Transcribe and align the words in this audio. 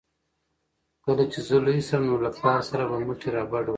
کله 1.05 1.23
چې 1.31 1.39
زه 1.47 1.55
لوی 1.65 1.79
شم 1.87 2.01
نو 2.09 2.15
له 2.25 2.29
پلار 2.37 2.59
سره 2.69 2.83
به 2.89 2.95
مټې 3.07 3.29
رابډوهم. 3.35 3.69